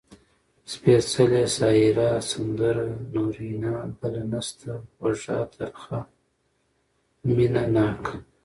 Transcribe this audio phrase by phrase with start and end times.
[0.71, 3.73] سپېڅلې، سايره، سندره، نورينه.
[3.99, 5.99] بله نسته، خوږَه، ترخه.
[7.35, 8.15] مينه ناکه